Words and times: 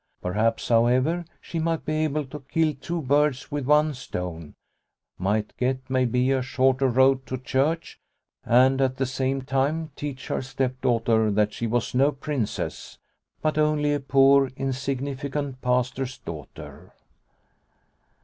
Perhaps, 0.19 0.69
however, 0.69 1.25
she 1.39 1.59
might 1.59 1.85
be 1.85 2.03
able 2.03 2.25
to 2.25 2.39
kill 2.49 2.73
two 2.73 3.03
birds 3.03 3.51
with 3.51 3.67
one 3.67 3.93
stone; 3.93 4.55
might 5.19 5.55
get, 5.57 5.77
maybe, 5.91 6.31
a 6.31 6.41
shorter 6.41 6.87
road 6.87 7.23
to 7.27 7.37
church 7.37 7.99
and, 8.43 8.81
at 8.81 8.97
the 8.97 9.05
same 9.05 9.43
time, 9.43 9.91
teach 9.95 10.29
her 10.29 10.41
stepdaughter 10.41 11.29
that 11.29 11.53
she 11.53 11.67
was 11.67 11.93
no 11.93 12.11
princess, 12.11 12.97
but 13.43 13.59
only 13.59 13.93
a 13.93 13.99
poor, 13.99 14.49
insignificant 14.57 15.61
Pastor's 15.61 16.17
daughter. 16.17 16.95